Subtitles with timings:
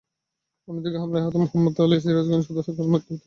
[0.67, 3.19] অন্যদিকে হামলায় আহত মোহাম্মদ আলীকে সিরাজগঞ্জ সদর হাসপাতালে ভর্তি করা হয়।